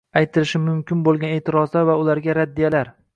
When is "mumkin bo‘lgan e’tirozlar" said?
0.61-1.85